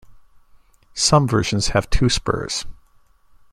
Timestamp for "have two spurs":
1.67-2.65